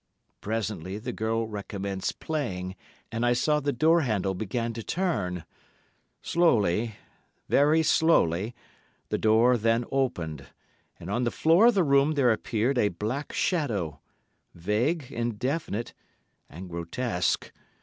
[0.41, 2.75] Presently the girl recommenced playing,
[3.11, 5.45] and I saw the door handle began to turn.
[6.23, 6.95] Slowly,
[7.49, 8.55] very slowly,
[9.09, 10.47] the door then opened,
[10.99, 15.93] and on the floor of the room there appeared a black shadow—vague, indefinite
[16.49, 17.51] and grotesque.